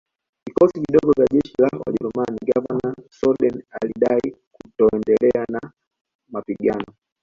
[0.45, 5.59] vikosi vidogo vya jeshi la wajerumani Gavana Soden alidai kutoendelea na
[6.29, 6.85] mapigano